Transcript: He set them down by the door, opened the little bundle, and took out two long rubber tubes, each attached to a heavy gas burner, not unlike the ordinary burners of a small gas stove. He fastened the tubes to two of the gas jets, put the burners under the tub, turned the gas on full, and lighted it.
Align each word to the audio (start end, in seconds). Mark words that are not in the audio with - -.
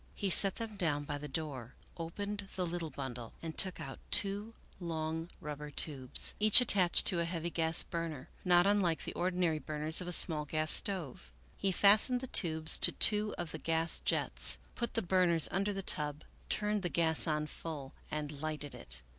He 0.15 0.31
set 0.31 0.55
them 0.55 0.77
down 0.77 1.03
by 1.03 1.19
the 1.19 1.27
door, 1.27 1.75
opened 1.95 2.47
the 2.55 2.65
little 2.65 2.89
bundle, 2.89 3.33
and 3.43 3.55
took 3.55 3.79
out 3.79 3.99
two 4.09 4.55
long 4.79 5.29
rubber 5.39 5.69
tubes, 5.69 6.33
each 6.39 6.59
attached 6.59 7.05
to 7.05 7.19
a 7.19 7.23
heavy 7.25 7.51
gas 7.51 7.83
burner, 7.83 8.27
not 8.43 8.65
unlike 8.65 9.03
the 9.03 9.13
ordinary 9.13 9.59
burners 9.59 10.01
of 10.01 10.07
a 10.07 10.11
small 10.11 10.43
gas 10.45 10.71
stove. 10.71 11.31
He 11.55 11.71
fastened 11.71 12.19
the 12.19 12.25
tubes 12.25 12.79
to 12.79 12.91
two 12.93 13.35
of 13.37 13.51
the 13.51 13.59
gas 13.59 13.99
jets, 13.99 14.57
put 14.73 14.95
the 14.95 15.03
burners 15.03 15.47
under 15.51 15.71
the 15.71 15.83
tub, 15.83 16.23
turned 16.49 16.81
the 16.81 16.89
gas 16.89 17.27
on 17.27 17.45
full, 17.45 17.93
and 18.09 18.41
lighted 18.41 18.73
it. 18.73 19.03